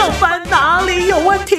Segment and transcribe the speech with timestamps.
[0.00, 1.58] 上班哪里有问题？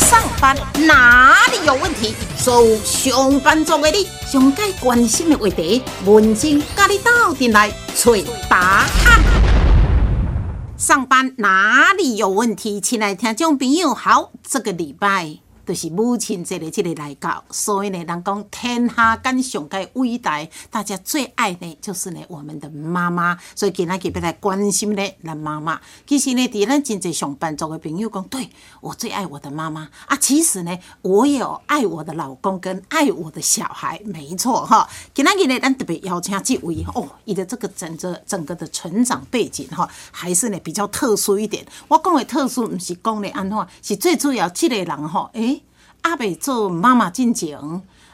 [0.00, 2.12] 上班哪里有问题？
[2.36, 8.10] 所有上班族的你，上该关心的问题，文静跟你斗阵来找
[8.50, 9.22] 答案。
[10.76, 12.80] 上班哪里有问题？
[12.80, 15.38] 亲爱的听众朋友，好，这个礼拜。
[15.68, 23.36] 就是母亲节的这个来到，所以呢，人讲天下间上界伟大，大家最爱的就是呢我们的妈妈。
[23.54, 25.78] 所以今仔日特别来关心呢咱妈妈。
[26.06, 28.48] 其实呢，伫咱真济上班族的朋友讲，对
[28.80, 30.16] 我最爱我的妈妈啊。
[30.16, 34.88] 其实呢，我有爱我的老公跟爱我的小孩，没错哈。
[35.12, 41.62] 今仔日呢，咱特别邀请这位哦，伊的这个整个整个的成长背景哈，还是呢比较特殊一点。
[41.88, 45.57] 我讲的特殊，毋是讲的安怎，是最主要这个人哈，诶。
[46.08, 47.58] 阿伯做妈妈进前。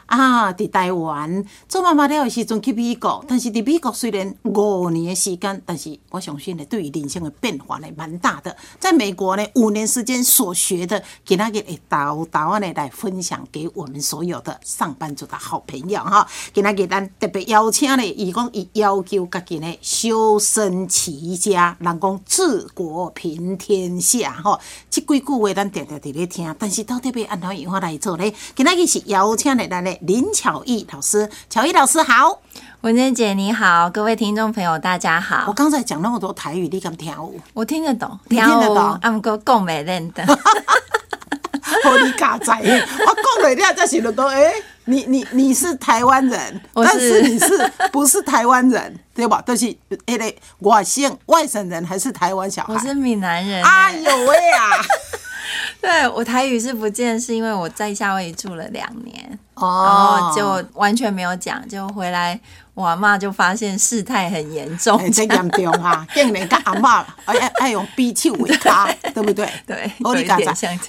[0.06, 0.52] 啊！
[0.52, 8.54] 伫台湾做妈妈了的时阵去美国，但是伫美国虽然五年的时间，但是我相信呢，对于人生的变化呢，蛮大的。
[8.78, 16.26] 在美国呢，五年时间所学的，给那个诶导导案呢来分享给我们所有的上班族的好朋友哈。
[16.52, 24.58] 给那个咱特别邀请呢，伊讲伊要求家己呢修身齐家，人讲治国平天下哈。
[24.90, 28.32] 这几句话咱常常伫咧听，但是到底要安怎样来做呢？
[28.54, 30.00] 给那个是邀请的咱的。
[30.06, 32.40] 林巧艺老师，巧艺老师好，
[32.82, 35.44] 文珍姐你好，各位听众朋友大家好。
[35.48, 37.40] 我刚才讲那么多台语，你敢听舞？
[37.52, 38.98] 我听得懂，听得懂。
[39.02, 44.52] I'm go 讲美认的，好你嘎仔，我讲美认在形容讲，哎，
[44.84, 49.42] 你你你是台湾人，但是你是不是台湾人， 对吧？
[49.42, 49.74] 都是
[50.06, 52.74] 哎嘞，外省外省人还是台湾小孩？
[52.74, 53.64] 我是闽南人。
[53.64, 54.70] 哎呦喂啊！
[55.80, 62.38] 对我台语是不见，是因为我在夏威夷住了两年，然后就完全没有讲，就回来
[62.74, 66.06] 我阿妈就发现事态很严重，很严重啊！
[66.14, 69.48] 竟然跟阿妈哎哎用匕首为他，对不对？
[69.66, 70.40] 对，我你讲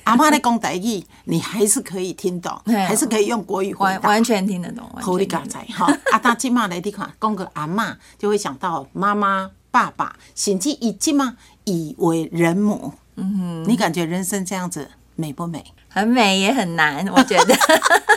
[0.06, 4.90] 阿妈在讲台语，你还是可以听懂，还是可以用国语完完全听得懂。
[5.02, 11.36] 好，你讲在哈，阿大今嘛来你看，讲个阿妈就会想到妈妈、爸爸，甚至以今嘛
[11.66, 12.94] 以为人母。
[13.16, 15.64] 嗯哼，你感觉人生这样子美不美？
[15.88, 17.56] 很美也很难，我觉得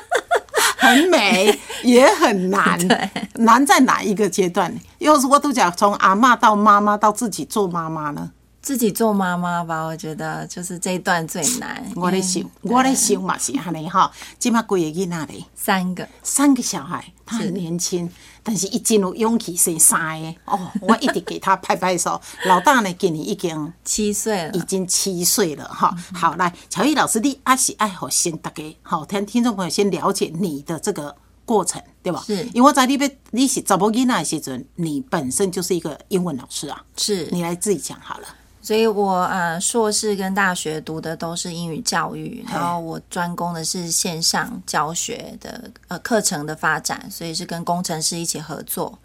[0.77, 2.79] 很美也很难。
[3.39, 4.75] 难在哪一个阶段？
[4.99, 8.33] 又是我都讲从阿妈到妈妈到自己做妈妈呢？
[8.61, 11.83] 自己做妈妈吧，我觉得就是这一段最难。
[11.95, 15.45] 我在想，我在想嘛是安尼哈，起码几个囡仔嘞？
[15.55, 18.11] 三个，三个小孩，他很年轻，
[18.49, 22.19] 但是一进入勇气生三个哦，我一直给他拍拍手。
[22.49, 25.95] 老大呢，今年已经七岁了，已经七岁了哈。
[26.15, 31.15] 好，来，乔伊老师，你阿是爱好先大家好，听听众朋友先了解你的这个
[31.45, 32.25] 过程，对吧？
[32.27, 38.29] 是，因为我在你边你是找不囡仔时阵，你本身就是一个英文老师啊，是你来自己讲好了。
[38.61, 48.99] 所以我呃硕士跟大学读的都是英语教育，然后我专攻的是线上教学的呃课程的发展，所以是跟工程师一起合作。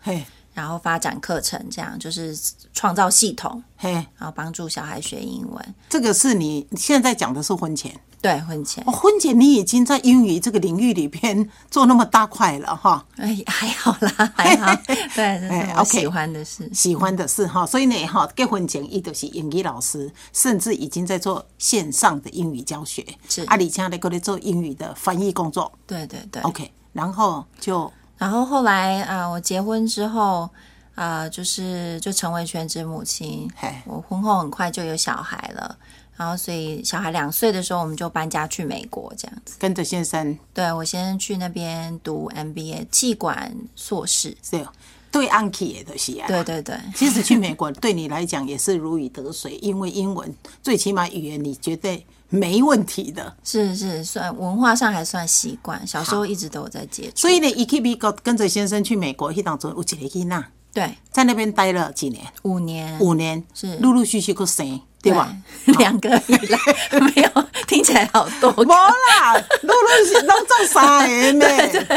[0.54, 2.38] 然后发展课程，这样就是
[2.74, 5.76] 创造系统，嘿，然后帮助小孩学英文。
[5.90, 8.84] 这个是你现在讲的是婚前，对婚前。
[8.86, 13.06] 哦，婚前你已经在英语这个领域里边 做那么大块了哈。
[13.18, 14.76] 哎，还好啦，还好。
[15.16, 17.66] 对，这是我喜欢的事，喜欢的事哈。
[17.66, 23.06] 所以呢，哈，结婚前一都是英语老师，甚至已经在做线上的英语教学。
[23.28, 25.72] 是阿里家在过来做英语的翻译工作。
[25.88, 26.42] 对对对。
[26.44, 27.92] OK，然后就。
[28.24, 30.50] 然后后来啊，我结婚之后
[30.96, 33.52] 啊，就是就成为全职母亲。
[33.86, 35.78] 我婚后很快就有小孩了，
[36.16, 39.58] 然后所以小孩两岁的时候，我们就搬家去美国，这样子。
[39.60, 44.38] 跟着先生，对我先去那边读 MBA 气管硕士。
[44.42, 44.66] 是，
[45.14, 46.28] 对安琪也都是啊。
[46.28, 50.30] 对对对，其实去美国对你来讲也是如鱼得水，因为英文
[50.62, 52.06] 最起码语言你绝对。
[52.30, 57.12] 没问题的，是是算文化上还算习惯，小时候一直都有在接触。
[57.16, 60.44] 所以呢，E K B 跟跟着先生去美国，去当中有几个囡仔，
[60.74, 65.30] 对，在那边待了几年，五年，五年是陆陆续续个生，对吧？
[65.66, 66.60] 两个以来
[67.00, 71.46] 没有，听起来好多，没啦，陆陆续都做三年呢。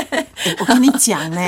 [0.58, 1.40] 我跟你讲呢，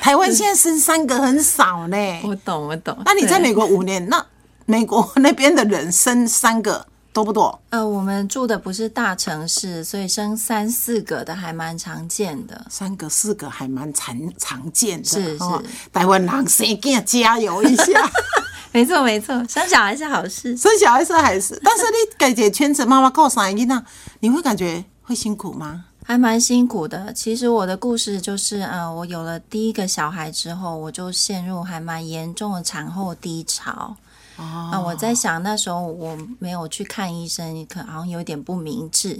[0.00, 1.96] 台湾现在生三个很少呢。
[2.22, 2.96] 我懂，我懂。
[3.04, 4.24] 那你在美国五年，那
[4.66, 6.86] 美国那边的人生三个？
[7.12, 7.60] 多不多？
[7.70, 12.66] 呃，我们住的不是大城市，所以生三四个的还蛮常见的。
[12.70, 15.44] 三个四个还蛮常常见的，是是。
[15.92, 17.84] 台湾人生囝加油一下，
[18.72, 21.60] 没错没错，生小孩是好事，生小孩是好事。
[21.64, 23.84] 但是你感觉全职妈妈过三个呢，
[24.20, 25.86] 你会感觉会辛苦吗？
[26.04, 27.12] 还蛮辛苦的。
[27.12, 33.96] 其实我的故事就是，呃，我有了第一个小孩之后，我就陷入还蛮严重的产后低潮。
[34.42, 39.18] 啊，我在想那时候我没有去看医生，可好像有点不明智，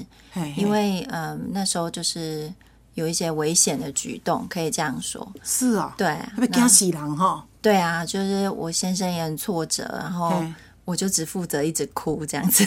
[0.56, 2.52] 因为嗯那时候就是
[2.94, 5.30] 有一些危险的举动，可以这样说。
[5.42, 7.44] 是啊，对，被惊死人哈。
[7.60, 10.42] 对啊，就是我先生也很挫折，然后
[10.84, 12.66] 我就只负责一直哭这样子。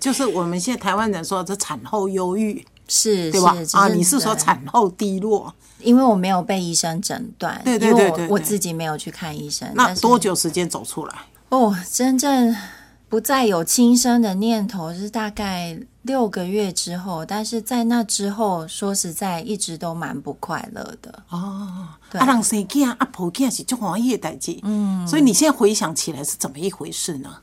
[0.00, 3.54] 就是我们现在台湾人说这产后忧郁，是，对吧？
[3.74, 5.54] 啊，你是说产后低落？
[5.78, 9.70] 因为我没有被医生诊断，对对对对，我自己没有去看医生。
[9.74, 11.14] 那多久时间走出来？
[11.54, 12.52] 哦，真正
[13.08, 21.22] 不再有轻生的念头是大概六个月之后，但是在那之后，说实在，一直都蛮不快乐的。
[21.28, 27.38] 哦，阿郎生囝阿婆囝是做欢喜的代志，嗯，所以你现在回想起来是怎么一回事呢？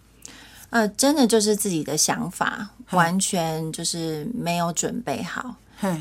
[0.72, 5.56] 呃，真的就是自己的想法，完全就是没有准备好，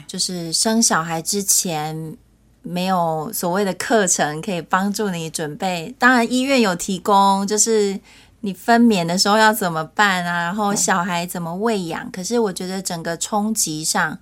[0.08, 2.16] 就是生小孩之前。
[2.62, 7.98] 没有所谓的课程可以帮助你准备，当然医院有提供，就是
[8.40, 12.10] 你分娩的时候要怎么办啊，然后小孩怎么喂养。
[12.10, 14.18] 可是我觉得整个冲击上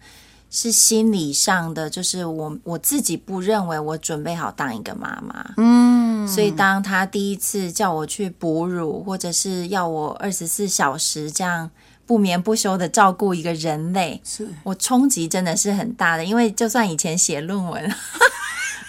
[0.50, 5.55] 是心理上的，就是我我自己不认为我准备好当一个妈妈。
[5.56, 11.70] 嗯，所以当他第一次叫我去哺乳，或者是要我二十四小时这样
[12.08, 16.25] 不眠不休的照顾一个人类，是我冲击真的是很大的。
[16.25, 17.88] 因为就算以前写论文。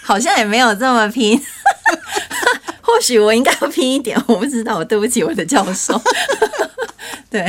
[0.02, 1.40] 好像也没有这么拼，
[2.82, 4.76] 或许我应该要拼一点，我不知道。
[4.78, 6.00] 我对不起我的教授。
[7.30, 7.46] 对，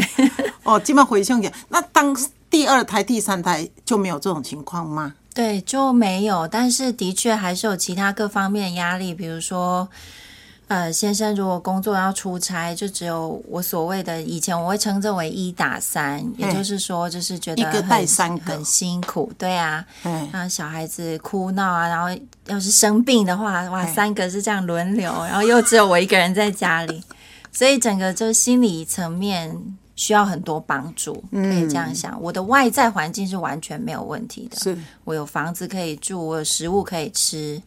[0.62, 2.16] 哦，这么回想起，那当
[2.52, 5.16] 第二胎、第三胎就没有这种情况吗？
[5.34, 6.48] 对，就没有。
[6.48, 9.90] 但是的确还是有其他各方面的压力，比如说。
[10.72, 19.86] 呃，先生，如果工作要出差，就只有我所谓的以前我会称之为一打三，也就是说，就是觉得很很辛苦，对啊，
[20.32, 22.08] 那小孩子哭闹啊，然后
[22.46, 27.04] 要是生病的话，哇，三个是这样轮流，然后又只有我一个人在家里，
[27.52, 29.76] 所以整个就心理层面。
[29.96, 32.20] 需要很多帮助，可以这样想。
[32.22, 37.62] 我的外在环境是完全没有问题的，是我有房子可以住，我有食物可以吃，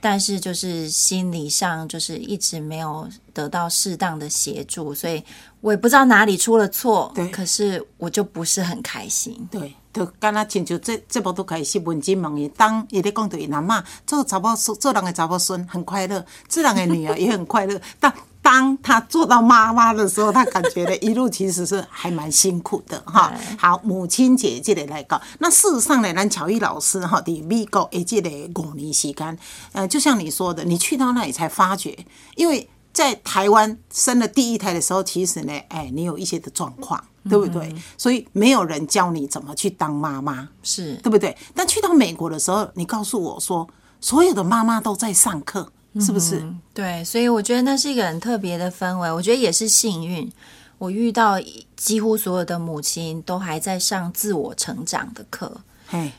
[0.00, 5.22] 但是就是心理上就是一直没有得到适当的协助，所以
[5.60, 7.12] 我也不知道哪里出了错。
[7.14, 9.46] 对，可是我就不是很开心。
[9.50, 18.12] 对，就刚刚亲像这这部都开始问金问伊，当伊咧讲到伊阿妈做查某孙，做人的查某孙很快乐，做人的女儿也很快乐，但。
[18.46, 23.32] 当他做到妈妈的时候，他感觉呢一路其实是还蛮辛苦的哈。
[23.58, 28.30] 好，母亲节这里来讲，那事实上呢，咱乔伊老师哈，的美国诶这个
[28.62, 29.36] 五年时间，
[29.72, 31.98] 呃，就像你说的，你去到那里才发觉，
[32.36, 37.74] 因为在台湾生了第一胎的时候，其实呢，哎，你有一些的状况，对不对？
[37.98, 41.36] 所以没有人教你怎么去当妈妈，是对不对？
[41.52, 43.68] 但去到美国的时候，你告诉我说，
[44.00, 45.72] 所有的妈妈都在上课。
[46.00, 46.42] 是不是？
[46.74, 49.10] 对，所以我觉得那是一个很特别的氛围。
[49.10, 50.30] 我觉得也是幸运，
[50.78, 51.40] 我遇到
[51.76, 55.50] 几乎所有的母亲都还在上自我成长的课。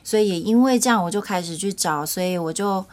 [0.03, 2.83] 所以也因为这样，我就开始去找，所以我就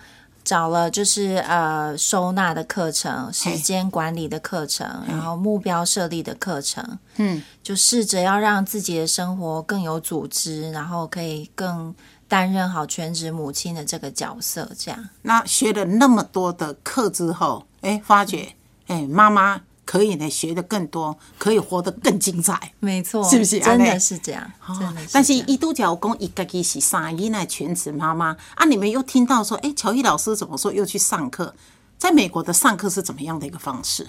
[0.43, 6.99] 找了就是呃收纳的课程、时间管理的课程，然后目标设立的课程。
[7.17, 11.95] 嗯，就试着要让自己的生活更有组织，然后可以更。
[12.35, 15.09] 担任好全职母亲的这个角色，这样。
[15.23, 18.57] 那学了那么多的课之后，哎，发觉，
[18.89, 22.73] 哎，妈妈可以呢，学的更多，可以活得更精彩。
[22.81, 23.61] 没错，是不是？
[23.61, 25.01] 真的是这样，真的。
[25.13, 31.55] 但是一度角讲一个己是三姨奶全职妈妈啊，你们又听到说，哎，乔伊老师怎么说又去上课？
[31.97, 34.09] 在美国的上课是怎么样的一个方式？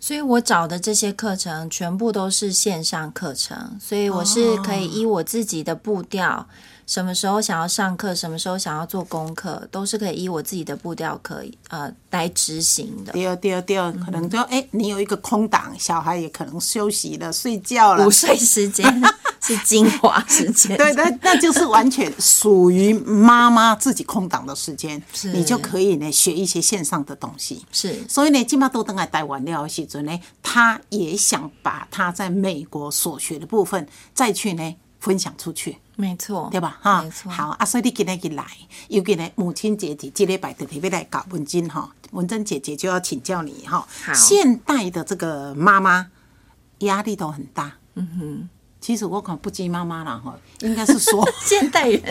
[0.00, 6.48] 所以我找的这些课程全部都是线上课程，所以我是可以依我自己的步调。
[6.86, 13.12] 什么时候想要上课，什么时候想要做功课，都是可以依我自己的步调可以呃来执行的。
[13.12, 18.86] 第二，第二，第二，可能就哎，你有一个空档，小孩也可能休息了，睡觉了，午睡时间
[19.42, 20.76] 是精华时间。
[20.76, 25.02] 对，那那就是完全属于妈妈自己空档的时间，
[25.34, 27.66] 你就可以呢学一些线上的东西。
[27.72, 35.76] 是，所以呢，今麦都等来带完了时阵呢，他也想把他在美国所学的部分再去呢分享出去。
[35.96, 36.78] 没错，对吧？
[36.82, 38.44] 哈，好啊，所以你今日来，
[38.88, 43.86] 尤其呢，母亲节节这礼拜特别要来搞文珍哈，文珍姐姐就要请教你哈。
[44.14, 46.08] 现代的这个妈妈
[46.80, 47.72] 压力都很大。
[47.94, 48.48] 嗯哼，
[48.78, 52.02] 其实我可能不接妈妈了哈，应该是说 现代人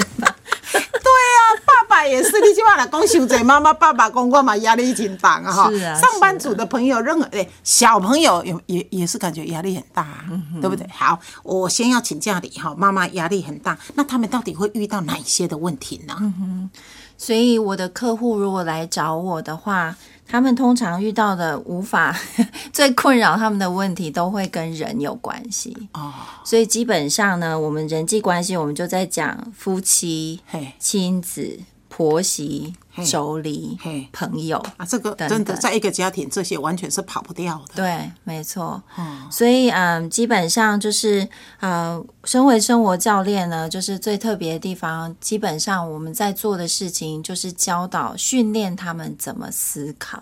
[2.03, 5.69] 也是，你起码来讲，想在妈妈、爸爸讲，我嘛压力挺大啊哈。
[5.69, 10.25] 是啊上班族的朋友，任何诶小朋友也也也是感觉压力很大、啊，
[10.59, 10.87] 对不对？
[10.91, 16.69] 好，我先要请教你哈，妈妈压力很大，那他们到底会遇到哪一些的问题呢？
[17.17, 19.95] 所以我的客户如果来找我的话，
[20.27, 22.13] 他们通常遇到的无法
[22.73, 25.87] 最困扰他们的问题，都会跟人有关系。
[25.93, 26.11] 哦，
[26.43, 31.57] 所以基本上呢，我们人际关系，我们就在讲夫妻嘿、亲子、
[31.95, 34.57] 婆媳、妯娌、朋友。
[34.75, 37.75] 啊，这个等真的在一个家庭，这些完全是跑不掉的。
[37.75, 38.83] 对，没错。
[38.97, 41.25] 嗯所以嗯，基本上就是
[41.61, 50.21] 呃，身为生活教练呢，就是最特别的地方，基本上我们在做的事情就是教导、训练他们怎么思考。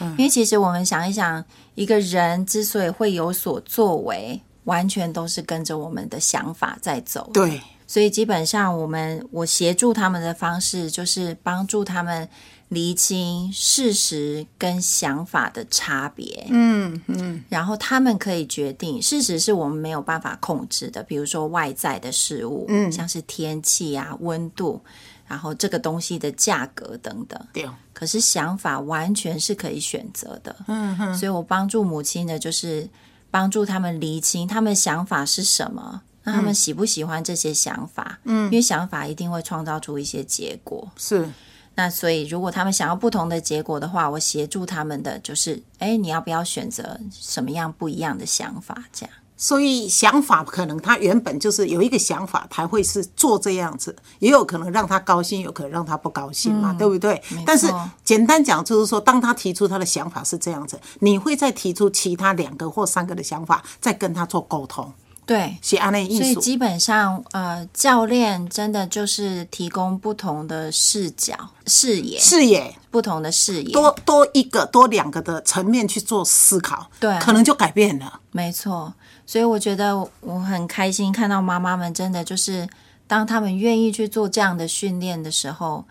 [0.00, 7.30] 因为其实我们想一想，一个人之所以会有所作为，完全都是跟着我们的想法在走。
[7.34, 7.60] 对，
[7.92, 12.26] 所以基本上，我们我协助他们的方式就是帮助他们
[12.70, 16.46] 厘清事实跟想法的差别。
[16.48, 24.80] 嗯嗯，然后他们可以决定，事实是我们没有办法控制的，比如说外在的事物，嗯像是天气啊、温度，
[25.26, 27.38] 然后这个东西的价格等等。
[27.52, 32.88] 对，可是想法完全是可以选择的，嗯哼，所以我帮助母亲的就是
[33.30, 38.18] 帮助他们厘清他们想法是什么，那他们喜不喜欢这些想法？
[38.24, 40.88] 嗯，因为想法一定会创造出一些结果。
[40.96, 41.28] 是
[41.74, 48.84] 那所以，如果他们想要不同的结果的话，我协助他们的就是，哎，你要不要选择什么样不一样的想法？
[48.92, 57.20] 这样所以想法可能他原本就是有一个想法，才会是做这样子，也有可能让他高兴，有可能让他不高兴嘛，对不对？
[57.44, 57.66] 但是
[58.04, 64.92] 简单讲就是说，当他提出他的想法是这样子，你会再提出其他两个或三个的想法，再跟他做沟通，
[65.32, 65.56] 对。
[65.62, 66.22] 是安内艺术。
[66.22, 71.34] 所以基本上，呃，教练真的就是提供不同的视角、
[71.66, 73.72] 视野、视野不同的视野。
[73.72, 78.20] 多多一个多两个的层面去做思考，对可能就改变了。
[78.30, 78.92] 没错，
[79.26, 82.68] 所以我觉得我很开心看到妈妈们真的就是，
[83.06, 85.84] 当他们愿意去做这样的训练的时候，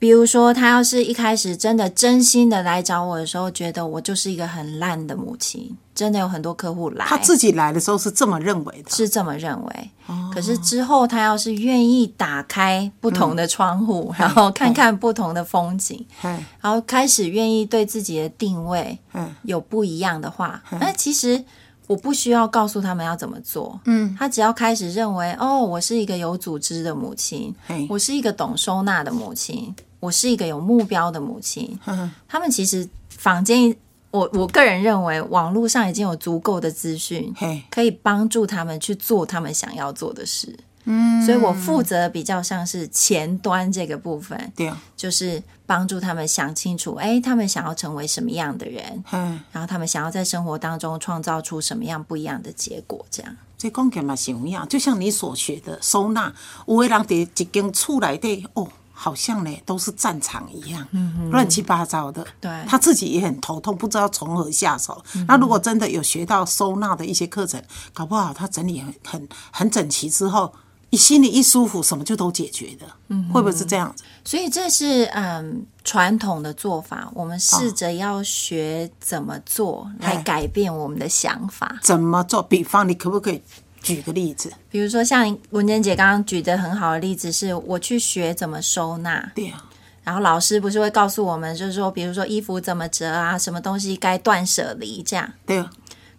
[0.00, 9.90] 比如说他要是一开始真的真心的来找我的时候，觉得我就是一个很烂的母亲，真的有很多客户来，他自己来的时候是这么认为的，是这么认为。
[10.32, 21.44] 可是之后，他要是愿意打开不同的窗户，然后看看不同的风景，嗯然后开始愿意对自己的定位嗯有不一样的话，那其实
[21.86, 23.78] 我不需要告诉他们要怎么做。
[23.84, 31.78] 嗯，他只要开始认为，哦，我是一个有组织的母亲嘿，我是一个懂收纳的母亲，我是一个有目标的母亲。
[31.86, 33.76] 嗯他们其实房间，
[34.10, 37.32] 我我个人认为，网络上已经有足够的资讯，
[37.70, 40.58] 可以帮助他们去做他们想要做的事。
[40.84, 53.36] 嗯，所以我负责比较像是前端这个部分，对，就是帮助他们想清楚，哎，他们想要成为什么样的人，嗯，然后他们想要在生活当中创造出什么样不一样的结果，这样。
[53.58, 56.32] 这讲起嘛是有影，就像你所学的收纳，
[56.66, 58.66] 有的人伫一间厝内底哦。
[59.02, 60.86] 好像呢，都是战场一样，
[61.30, 62.26] 乱七八糟的。
[62.38, 65.02] 对他自己也很头痛，不知道从何下手。
[65.26, 67.62] 那如果真的有学到收纳的一些课程，
[67.94, 70.52] 搞不好他整理很很很整齐之后，
[70.90, 72.86] 你心里一舒服，什么就都解决的。
[73.32, 74.04] 会不会是这样子？
[74.22, 81.78] 所以这是嗯传统的做法，我们试着要学怎么做来哎改变我们的想法。
[81.82, 82.42] 怎么做？
[82.42, 83.42] 比方，你可不可以
[83.82, 84.52] 举个例子？
[84.70, 89.64] 比如说像文珍姐刚刚举的很好的例子，是我去学怎么收纳，对啊，
[90.04, 95.32] 然后老师不是会告诉我们，就是说，比如说衣服怎么折啊，什么东西该断舍离这样。
[95.46, 95.70] 对啊，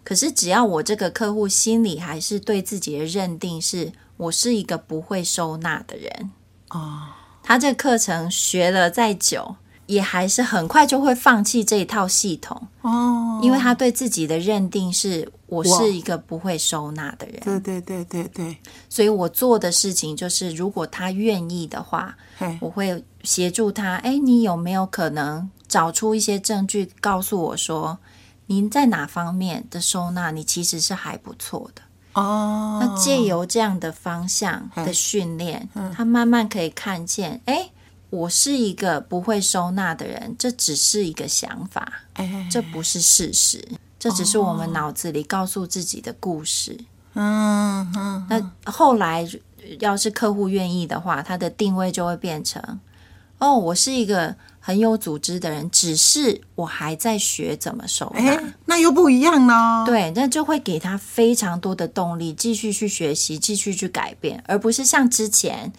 [0.04, 6.30] 可是只要我这个客户心里还是对自己的认定是我是一个不会收纳的人，
[6.70, 7.02] 哦，
[7.42, 17.38] 他这个课程学了再久，也还是很快就会放弃这一套系统，哦，因为他对自己的认定是我是一个不会收纳的人。
[17.44, 18.56] 对对对对对，
[18.88, 22.16] 所以我做的事情就是，如果他愿意的话，
[22.60, 23.96] 我会协助他。
[23.96, 27.98] 哎，你有没有可能找出一些证据，告诉我说，
[28.46, 31.82] 您在哪方面的收纳，你其实是还不错的。
[32.14, 37.70] 哦，那借由这样的方向的训练，他慢慢可以看见，哎，
[38.10, 43.66] 我是一个不会收纳的人，这只是一个想法，哎，这不是事实，
[44.02, 46.76] 这只是我们脑子里告诉自己的故事。
[47.14, 49.24] 嗯嗯，那后来
[49.78, 52.80] 要是客户愿意的话，他的定位就会变成：
[53.38, 58.32] 哦，我是一个很有组织的人，只是我还在学怎么收纳。
[58.32, 59.84] 哎，那又不一样呢。
[59.86, 65.72] 对，那就会给他非常多的动力，继续去学习，继续去改变，而不是像之前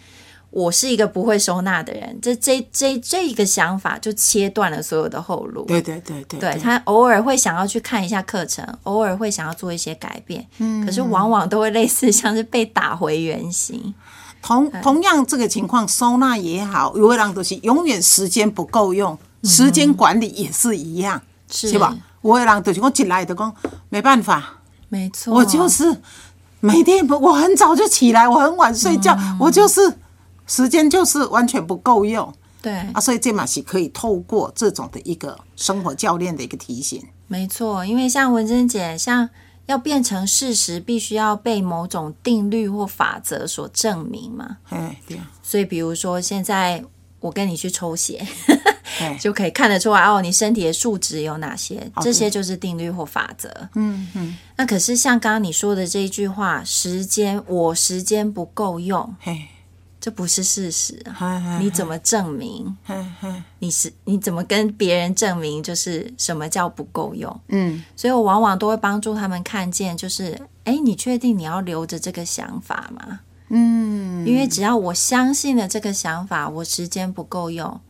[0.54, 5.64] 我是一个不会收纳的人，这这这这一个想法就切断了所有的后路。
[5.64, 13.92] 对对对对，对他偶尔会想要去看一下课程，偶尔会想要做一些改变，嗯，可是往往都会类似像是被打回原形。
[14.40, 21.20] 同同样这个情况，收纳也好，有的人都是永远时间不够用，时间管理也是一样，
[21.50, 21.96] 是吧？
[22.22, 23.52] 有的人就是我进来就讲
[23.88, 26.00] 没办法，没错，我就是
[26.60, 29.92] 每天不，我很早就起来，我很晚睡觉，我就是。
[30.46, 37.02] 时间就是完全不够用，对啊，所以这马是可以透过这种的一个生活教练的一个提醒。
[37.26, 39.28] 没错，因为像文珍姐，像
[39.66, 44.58] 要变成事实，必须要被某种定律或法则所证明嘛。
[44.68, 45.18] 哎，对。
[45.42, 46.84] 所以，比如说现在
[47.20, 48.22] 我跟你去抽血，
[49.18, 53.48] 就可以看得出来哦，你身体的数值有哪些，这些就是定律或法则。
[53.74, 54.36] 嗯嗯。
[54.56, 59.14] 那可是像刚刚你说的这一句话，时间我时间不够用。
[60.04, 61.58] 这不是事实啊！
[61.58, 62.76] 你怎么证明？
[63.58, 65.62] 你是你怎么跟别人证明？
[65.62, 67.40] 就是什么叫不够用？
[67.48, 73.20] 嗯，所以我往往都会帮助他们看见，就是哎，你确定你要留着这个想法吗？
[73.48, 77.80] 嗯，因为只要我相信了这个想法，我时间不够用，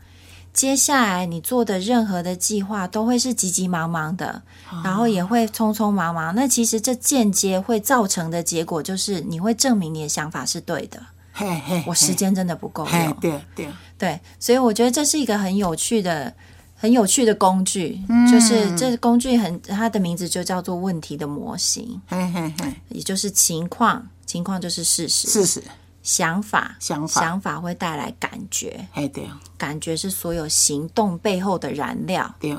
[0.53, 4.41] 接下来你做的任何的计划都会是急急忙忙的，
[4.85, 6.33] 然后也会匆匆忙忙。
[6.37, 11.03] 那其实这间接会造成的结果，就是你会证明你的想法是对的。
[11.37, 13.13] 嘿嘿，我时间真的不够用。
[13.15, 16.33] 对对对，所以我觉得这是一个很有趣的、
[16.77, 18.01] 很有趣的工具。
[18.31, 22.01] 就是这工具很，它的名字就叫做问题的模型。
[22.07, 25.65] 嘿嘿嘿，也就是情况，情况就是事实，事实，
[26.05, 28.87] 想法，想法，想法会带来感觉。
[28.93, 32.33] 哎，对，感觉是所有行动背后的燃料。
[32.39, 32.57] 对，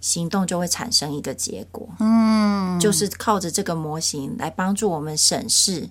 [0.00, 1.88] 行动就会产生一个结果。
[1.98, 5.88] 嗯，就是靠着这个模型来帮助我们审视。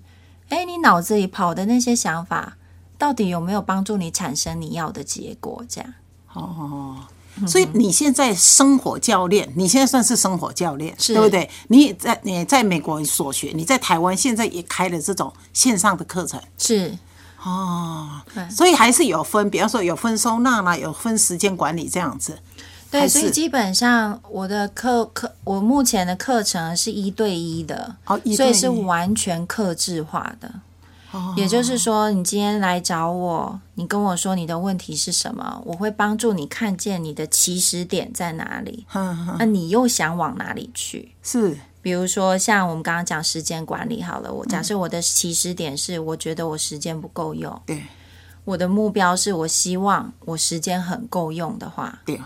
[0.54, 2.56] 哎，你脑子里跑的那些想法，
[2.96, 5.64] 到底有没有帮助你产生你要的结果？
[5.68, 5.92] 这样
[6.32, 6.96] 哦，
[7.44, 11.50] 所以你现在生活教练，你现在算是生活教练，对不对？
[11.66, 16.96] 你也在你在美国所学，你在台湾现在也开了这种线上的课程，是
[17.42, 22.38] 哦，所以还是有分，比方说有分收纳啦，有分时间管理这样子。
[23.00, 30.48] 对，所以基本上我的课课，我目前的课程是一对一的，哦，所以是完全克制化的。
[31.10, 38.86] 哦，也就是说，你今天来找我，你跟我说你的问题是什么，我会帮助你看见你的起始点在哪里。
[38.94, 41.12] 嗯那你又想往哪里去？
[41.20, 47.60] 是，比如说像我们刚刚讲时间管理好了，我假设我的起始点是，我觉得我时间不够用。
[47.66, 47.82] 对，
[48.44, 52.00] 我的目标是我希望我时间很够用的话。
[52.04, 52.20] 对。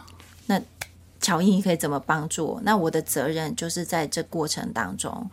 [1.21, 2.61] 那乔伊可以怎么帮助我？
[2.63, 5.31] 那我的责任就是在这过程当中，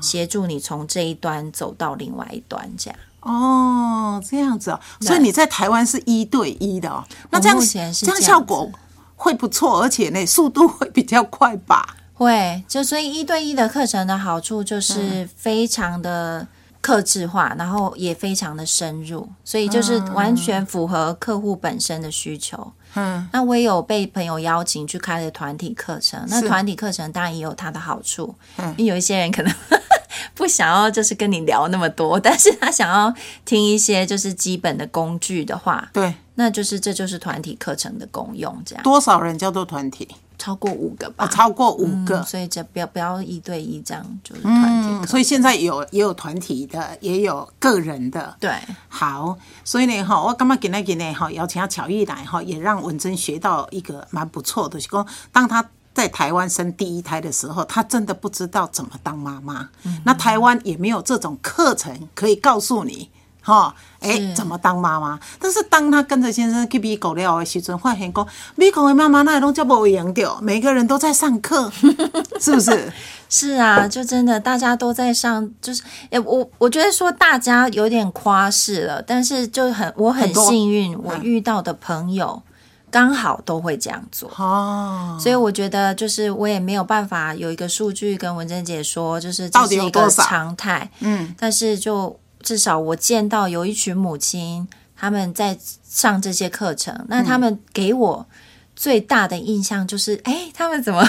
[0.00, 2.98] 协助你从这一端走到另外一端，这样。
[3.20, 4.80] 哦，这样子哦。
[5.00, 7.04] 所以你在台湾是一对一的哦。
[7.30, 8.70] 那这样这样效果
[9.16, 11.96] 会不错，而且呢，速度会比较快吧？
[12.14, 12.62] 会。
[12.68, 16.46] 就所以一对一的课程的好处就是非常的。
[16.82, 22.72] 克制化，然后也非常的深入，所以就是完全符合客户本身的需求。
[22.94, 28.34] 嗯，那我也有被朋友邀请去开的团体课程，那团体课程当然也有它的好处。
[28.56, 29.54] 嗯，因为有一些人可能
[30.34, 33.12] 不想要就是跟你聊那么多，但是他想要
[33.44, 38.62] 听一些就是基本的工具的话，对，那就是这就是团体课程的功用。
[38.64, 40.08] 这样多少人叫做团体？
[40.42, 45.06] 超过五个吧，超过五个，所以这不要不要一对一这样，就是团体。
[45.06, 48.36] 所以现在有也有团体的，也有个人的。
[48.40, 48.52] 对，
[48.88, 59.68] 好，所以呢，哈，我刚刚今天今天哈邀请他巧艺来哈，也让文珍学到一个蛮不错的，就说当他在台湾生第一胎的时候，她真的不知道怎么当妈妈。
[60.04, 63.08] 那台湾也没有这种课程可以告诉你。
[63.42, 65.18] 哈，哎，怎么当妈妈？
[65.40, 71.70] 但是当他跟着先生去美国了的时阵，发现讲美国的妈妈那拢叫无用掉，每个人都在上课，
[72.40, 72.92] 是不是？
[73.28, 82.42] 是啊，就真的大家都在上，就是哎，我我觉得说大家有点夸饰了，但是就很我很幸运，我遇到的朋友
[82.90, 84.30] 刚好都会这样做。
[84.36, 92.16] 哦，所以我觉得就是我也没有办法有一个数据跟文珍姐说，就是这是一个常态，嗯，但是就。
[92.42, 97.06] 至少我见到有一群母亲，他们在上这些课程。
[97.08, 98.26] 那他们给我
[98.74, 101.08] 最大的印象就是，哎，他们怎么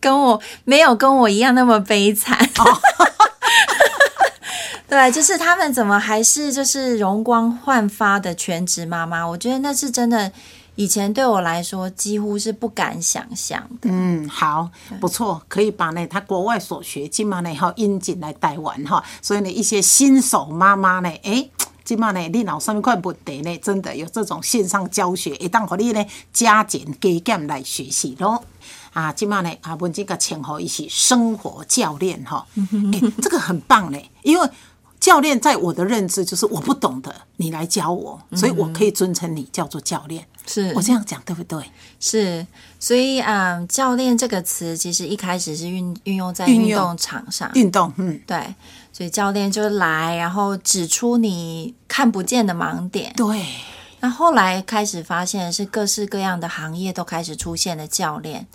[0.00, 2.38] 跟我没有跟我一样那么悲惨？
[4.88, 9.24] 对，就是他们怎么还是就是容光焕发的全职妈妈？
[9.24, 10.30] 我觉得那是真的。
[10.74, 13.90] 以前对我来说几乎是不敢想象的。
[13.90, 21.46] 嗯，好，不错，可以把呢他国外所学，今嘛呢哈引进来台湾哈，所以呢一些新手妈妈呢，哎，
[21.84, 23.58] 即马呢，你有啥物款问题呢？
[23.58, 28.42] 真的有这种线上教学，会当互你呢加减加减来学习咯。
[28.92, 32.46] 啊，即马呢，啊，文静个称呼伊是生活教练哈，
[32.92, 34.48] 诶，这个很棒嘞，因为
[35.02, 40.24] 教练在我的认知就是我不懂的，你来教我，所以我可以尊称你叫做教练。
[40.46, 40.72] 是。
[40.76, 41.60] 我这样讲对不对？
[41.98, 42.46] 是，
[42.78, 48.54] 所以嗯，教练这个词其实一开始是运运用在运动场上，运动，嗯，对，
[48.92, 53.12] 所以教练就来，然后指出你看不见的盲点。
[53.16, 53.44] 对，
[53.98, 58.46] 那后来开始发现是各式各样的行业都开始出现了教练，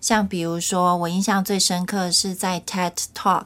[0.00, 3.44] 像比如说我印象最深刻是在 TED Talk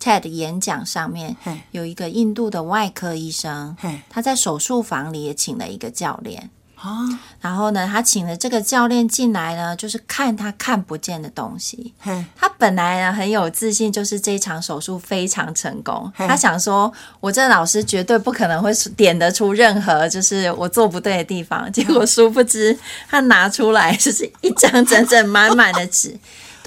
[0.00, 1.36] TED 演讲上面，
[1.70, 3.76] 有一个印度的外科医生，
[4.08, 6.50] 他在手术房里也请了一个教练。
[6.80, 7.04] 啊，
[7.40, 11.92] 然后呢，他请了这个教练进来呢，就是看他看不见的东西。
[12.36, 16.12] 他本来呢很有自信，就是这场手术非常成功。
[16.14, 21.70] 他想说，我这老师绝对不可能会点得出任何就是我做不对的地方。
[21.72, 26.16] 结果殊不知，他拿出来就是一张整整满满的纸，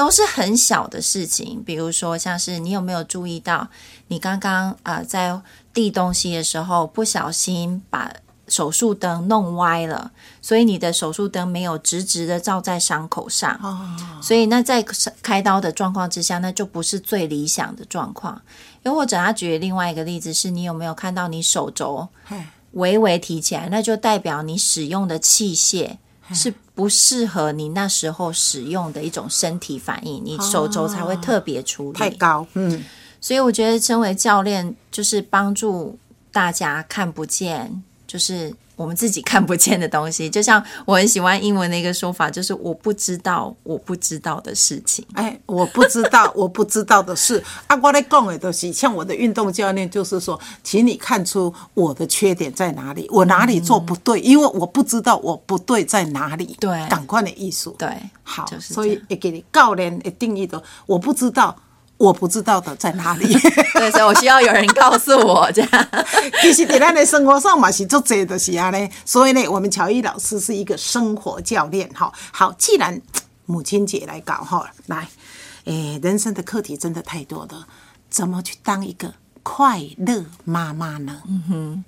[0.02, 1.62] 都是很小的事情。
[1.64, 3.68] 比如说，像是你有没有注意到，
[4.08, 5.40] 你刚刚啊在
[5.72, 8.12] 递东西的时候不小心把。
[8.48, 10.12] 手术灯弄歪了，
[10.42, 13.58] 所以你的手术灯没有直直的照在伤口上，
[14.22, 14.84] 所以那在
[15.22, 18.42] 开刀的状况之下，那就不是最理想的状况。
[18.84, 22.10] 又或者他举另外一个例子，是你有没有看到你手肘
[22.74, 25.96] 微微提起来，那就代表你使用的器械
[26.34, 32.46] 是不适合你那时候使用的一种身体反应，你手肘才会特别出力太高。
[32.54, 32.84] 嗯，
[33.20, 35.98] 所以我觉得身为教练，就是帮助
[36.32, 37.84] 大家看不见。
[38.08, 45.06] 就是我们自己看不见的东西，就像我很喜欢英文的一个说法，就是我不知道我不知道的事情。
[45.14, 47.44] 哎，我不知道 我不知道的事。
[47.68, 56.58] 阿瓜在讲的东西，像我的运动教练，就是说，请你看出我的缺点在哪里，我哪里做不对，因为我不知道我不对在哪里。
[56.60, 57.76] 对，感官的艺术。
[57.78, 61.56] 对，好，所以也给你教练的定义的，我不知道。
[62.02, 63.32] 我不知道的在哪里，
[63.78, 65.88] 对，所以我需要有人告诉我这样。
[66.42, 72.12] 其实，在咱的生活上嘛是做这的是啊呢，所以呢，我们乔伊老师是一个生活教练哈。
[72.32, 73.00] 好，既然
[73.46, 75.08] 母亲节来搞哈，来，
[75.66, 77.68] 诶，人生的课题真的太多了，
[78.10, 81.22] 怎么去当一个快乐妈妈呢？
[81.28, 81.84] 嗯哼，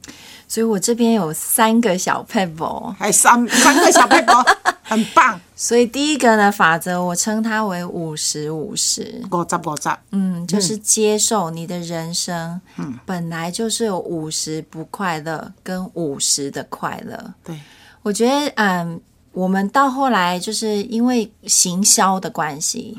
[0.47, 4.45] 所以我这边有三个小 pebble，还三三个小 pebble。
[4.85, 17.33] 很棒，所以第一个呢法则，我称它为五十五十，五十五十，嗯，就是接受你的人生，嗯，本来就是有五十不快乐跟五十的快乐。
[17.45, 17.57] 对，
[18.03, 19.01] 我觉得，嗯，
[19.33, 22.97] 我们到后来就是因为行销的关系，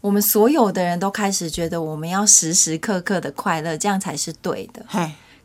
[0.00, 4.84] 我们所有的人都开始觉得我们要时时刻刻的快乐，这样才是对的。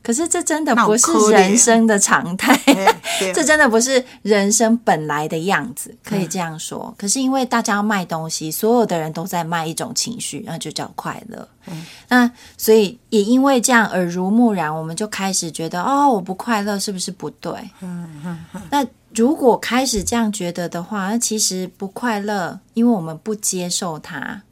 [0.04, 2.60] 可是这真的不是人生的常态，
[3.36, 6.92] 这真的不是人生本来的样子，可以这样说。
[6.98, 11.48] 可是因为大家要卖东西，所有的人都在卖一种情绪，那就叫快乐。
[12.10, 17.54] 那所以也因为这样耳濡目染，我们就开始觉得哦，我不快乐是不是不对？
[18.72, 18.84] 那
[19.16, 24.44] 如果开始这样觉得的话，那其实不快乐，因为我们不接受它。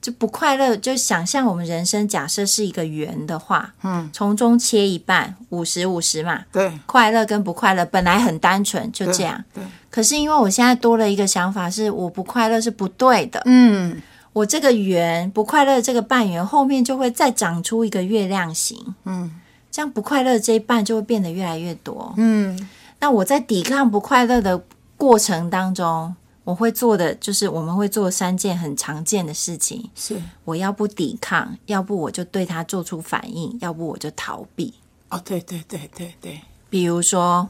[0.00, 9.62] 就不快乐，就想象我们人生假设是一个圆的话，嗯，从中切一半，五十五十嘛，对，快乐跟不快乐本来很单纯，就这样，对。
[9.88, 19.30] 可是因为我现在多了一个想法，是我不快乐是不对的，嗯，我这个圆不快乐这个半圆后面就会再长出一个月亮形，嗯，
[19.70, 22.68] 这样不快乐这一半就会变得越来越多，嗯。
[23.02, 24.62] 那我在抵抗不快乐的
[24.96, 26.14] 过程当中。
[26.44, 29.88] 我会做的就是，我们会做三件很常见的事情。
[29.94, 34.74] 是，我要不抵抗，要不我就对他做出反应，要不我就逃避。
[35.08, 36.40] 哦，对对对对对。
[36.68, 37.48] 比如说，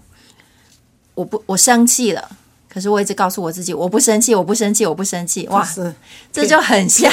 [1.15, 2.37] 我不我生气了，
[2.69, 5.49] 可是我一直告诉我自己，我不生气，我不生气，我不生气。
[5.49, 5.67] 哇，
[6.31, 7.11] 这就很像，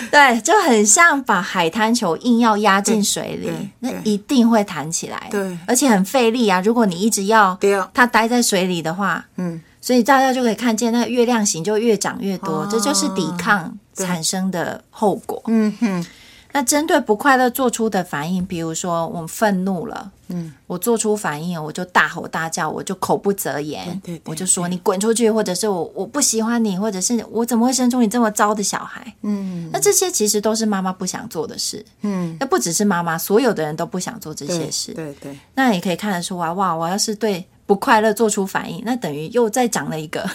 [0.10, 5.28] 对，就很像把海滩球硬要压进水里，那一定会弹起来。
[5.30, 6.60] 对，而且很费力啊。
[6.60, 7.58] 如果你一直要
[7.92, 9.60] 它待在水里的话，嗯。
[9.80, 15.40] 所以大家就可以看见，那个月亮形就越长越多，这就是抵抗产生的后果。
[15.46, 16.06] 嗯哼。
[16.52, 29.14] 那针对不快乐做出的反应，比如说我们愤怒了，嗯，我做出反应，我就大吼大叫，我就口不择言，对，我就说你滚出去，或者是我我不喜欢你，或者是我怎么会生出你这么糟的小孩？
[29.22, 31.84] 嗯，那这些其实都是妈妈不想做的事。
[32.02, 34.92] 嗯，那不只是妈妈，所有的人都不想做这些事。
[34.94, 35.38] 对对。
[35.54, 37.46] 那你可以看得出来，哇，我要是对。
[37.68, 40.26] 不快乐做出反应，那等于又再长了一个，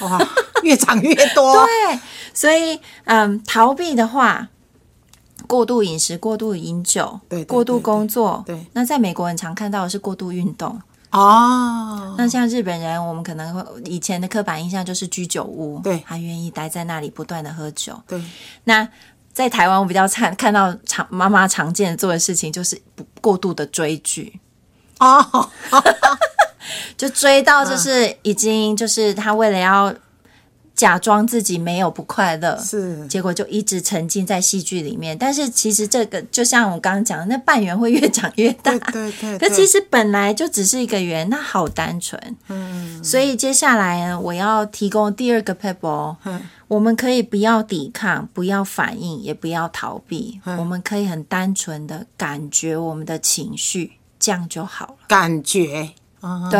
[0.62, 1.66] 越长越多。
[1.66, 2.00] 对，
[2.32, 4.48] 所以嗯，逃避的话，
[5.54, 8.44] 过度饮食、过度饮酒、对过度工作。
[8.44, 10.82] 对，那在美国很常看到的是过度运动。
[11.12, 18.02] 哦，那像日本人，我们可能会以前的刻板印象就是居酒屋，对，他愿意待在那里不断的喝酒。
[18.08, 18.20] 对，
[18.64, 18.88] 那
[19.32, 24.40] 在台湾我比较常看到常妈妈常见做的事情就是不过度的追剧。
[25.00, 25.50] 哦，
[26.98, 29.94] 就追到就是已经就是他为了要
[30.76, 35.16] 假装自己没有不快乐，是结果就一直沉浸在戏剧里面。
[35.18, 38.72] 但是其实这个就像我刚刚讲的，那半圆会越长越大。
[38.92, 39.38] 对对对。
[39.38, 42.20] 可其实本来就只是一个圆，那好单纯。
[42.48, 43.04] 嗯。
[43.04, 46.16] 所以接下来呢，我要提供第二个 pebble。
[46.26, 46.42] 嗯。
[46.68, 50.42] 我们可以不要抵抗，不要反应，也不要逃避。
[50.58, 54.96] 我们可以很单纯的感觉我们的情绪，这样就好了。
[55.08, 55.92] 感觉。
[56.50, 56.60] 对。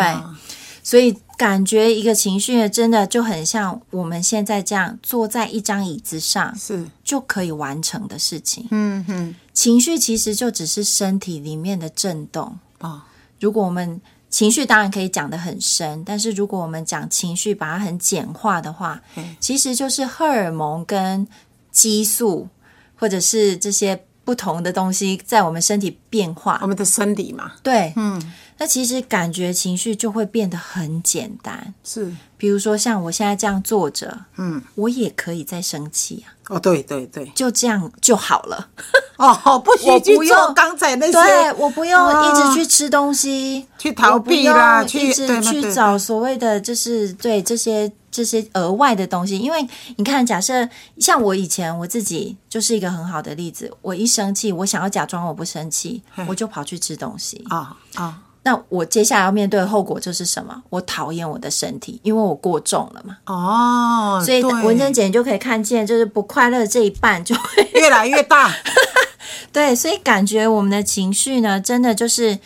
[0.84, 8.68] 所以感觉一个情绪真的就很像我们现在这样坐在一张椅子上，是就可以完成的事情。
[8.70, 13.08] 嗯哼，情绪其实就只是身体里面的震动啊。
[13.40, 19.02] 如果我们情绪当然可以讲得很深，但是如果我们讲情绪把它很简化的话，
[19.40, 21.28] 其实就是荷尔蒙跟
[21.72, 22.48] 激素
[22.96, 27.54] 或者是这些不同的东西在我们身体变化，我们的生理嘛。
[27.62, 28.34] 对，嗯。
[28.56, 36.32] 那其实感觉情绪就会变得很简单，是，比如说像我现在这样坐着，嗯，我也可以再生气啊。
[36.50, 38.70] 哦，对对对，就这样就好了。
[39.18, 49.38] 哦， 不需去做刚才那些， 对我不用一直去吃东西，去逃避啦，去一直去找所谓的就是对这些这些额外的东西。
[49.38, 58.22] 因为你看，假设像我以前我自己就是一个很好的例子，我一生气，我想要假装我不生气，我就跑去吃东西啊啊。
[58.46, 60.64] 那我接下来要面对的后果就是什么？
[60.70, 63.18] 我讨厌我的身体，因为我过重了嘛。
[63.26, 68.54] 哦，所以文珍姐就可以看见，就是不快乐这一半就会越来越大。
[69.54, 72.38] 对，所以感觉我们的情绪呢，真的就是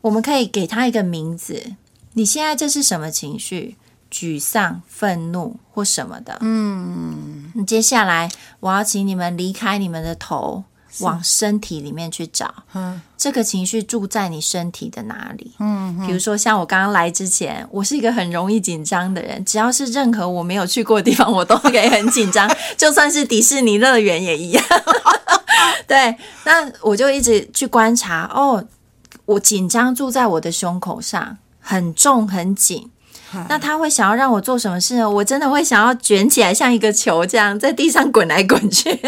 [0.00, 1.62] 我们可以给他一个名字。
[2.14, 3.76] 你现在这是什么情绪？
[4.12, 6.36] 沮丧、愤怒或什么的？
[6.42, 10.64] 嗯，接下来我要请你们离开你们的头。
[11.00, 15.52] 往身体里面去找，嗯，这个情绪住在你身体的哪里？
[15.58, 22.46] 嗯，比如说像我刚刚来之前，我是一个很容易紧张的人，只要是任何我没有去过的地方，我都可以很紧张，
[22.76, 24.62] 就算是迪士尼乐园也一样。
[25.88, 28.62] 对，那我就一直去观察，哦，
[29.24, 32.90] 我紧张住在我的胸口上，很重很紧。
[33.48, 35.08] 那他会想要让我做什么事呢？
[35.08, 38.98] 我真的会想要卷起来，像一个球这样在地上滚来滚去。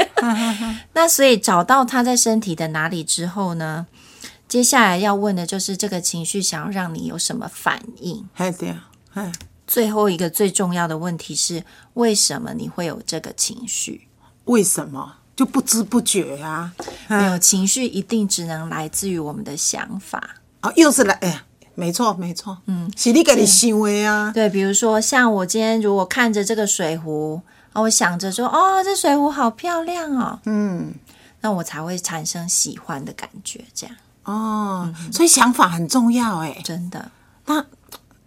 [0.92, 3.86] 那所以找到他在身体的哪里之后呢？
[4.46, 8.24] 接下来要问的就是这个情绪想要让你有什么反应？
[8.58, 8.68] 对
[9.14, 9.32] 啊，
[9.66, 14.06] 最后一个最重要的问题是：为什么你会有这个情绪？
[14.44, 16.72] 为什么就不知不觉啊？
[17.08, 21.42] 没有情绪一定只能来自于我们的想法啊，又是来哎呀。
[21.74, 24.30] 没错，没错，嗯，是你给你行为啊。
[24.32, 27.40] 对，比如说像我今天如果看着这个水壶，
[27.72, 30.94] 我想着说，哦，这水壶好漂亮哦，嗯，
[31.40, 33.96] 那我才会产生喜欢的感觉，这样。
[34.24, 37.10] 哦，所以想法很重要，哎，真的。
[37.46, 37.64] 那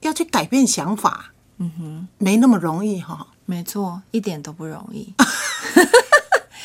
[0.01, 3.27] 要去改变想法，嗯哼，没那么容易哈。
[3.45, 5.13] 没错，一点都不容易。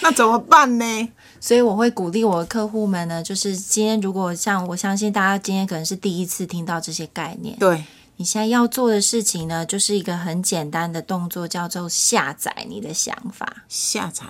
[0.05, 1.09] 那怎么办呢？
[1.41, 7.85] 所以我会鼓励我的客户们呢，就是今天如果像我相信大家今天可能是第一次听到这些概念，对
[8.17, 13.65] 你现在要做的事情呢，就是一个很简单的动作，叫做下载你的想法。
[13.69, 14.25] 下载，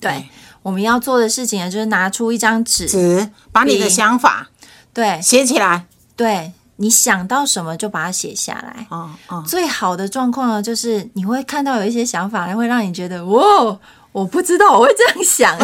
[0.00, 0.28] 对，
[0.62, 4.48] 我们要做的事情呢，就是拿出一张纸，纸把你的想法
[4.92, 8.86] 对写起来，对你想到什么就把它写下来。
[8.90, 13.78] 哦哦，最好的状况呢，就是你会看到有一些想法，会让你觉得哇。
[14.12, 15.56] 我不知道我会这样想，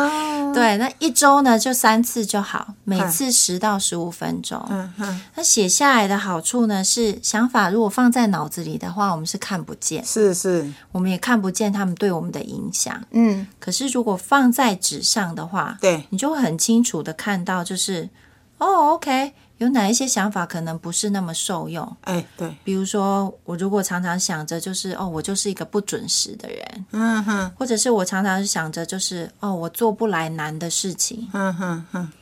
[0.52, 4.64] 对，那一周呢就三次就好，每次十到十五分钟。
[4.70, 13.02] 嗯嗯，那写下来的好处呢是，想法如果放在脑子里的话，我们是看不见，是是，我们也看不见他们对我们的影响。
[13.10, 18.08] 嗯，可是如果放在纸上的话，对，你就会很清楚的看到，就是
[18.58, 19.32] 哦，OK。
[19.58, 21.96] 有哪一些想法可能不是那么受用？
[22.02, 32.12] 哎，对，比如说我如果常常想着就是哦，我就是一个不准时的人，嗯哼，或者是我常常想着就是哦，我做不来难的事情，嗯哼哼。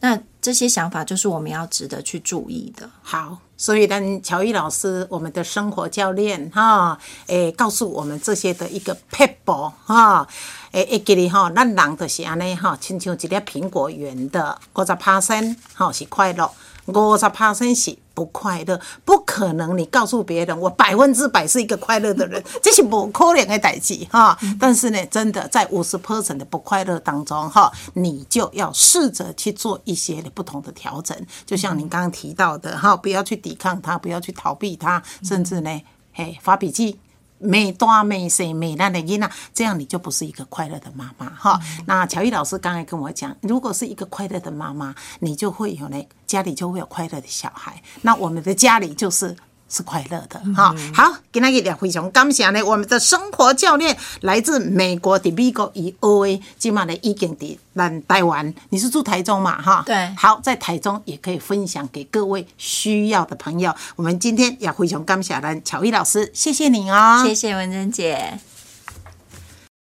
[0.00, 2.88] 那这些想法就是我们要值得去注意的。
[3.02, 10.24] 好，所以呢，乔伊老师，我们的生活教练哈，诶，告诉我们这些的一个 pebble 哈，
[10.70, 16.48] 诶，会记哩哈，咱人就是安尼哈，亲像一粒苹果园的，五十趴身哈是快乐，
[16.84, 17.98] 五十趴身是。
[18.16, 19.76] 不快乐，不可能。
[19.76, 24.34] 你告诉别人，我百分之百是一个快乐的人， 这是不可能的代志哈。
[24.58, 31.16] 但是呢，真的在五十 percent 的不快乐当中哈，你就要试着去做一些的不同的调整。
[31.46, 37.00] 就像您刚刚提到的哈，不要去抵抗它，不要去逃避它，甚至呢，嘿，发脾气。
[37.38, 41.60] 美大美谁美烂的囡啊，这样你就不是一个快乐的妈妈哈。
[41.86, 47.82] 那乔伊老师刚才跟我讲，如果是一个快乐的妈妈，你就会有呢，家里就会有快乐的小孩。
[48.02, 49.36] 那我们的家里就是。
[49.68, 59.82] 是快乐的哈，好，今天也非常感谢呢，我们的生活教练来自美国的美国以 O A，今晚呢已经的咱台湾，你是住台中嘛哈？
[59.84, 63.74] 对，好，在台中也可以分享给各位需要的朋友。
[63.96, 68.38] 我们今天也非常感谢咱乔伊老师，谢谢你哦，谢谢文珍姐。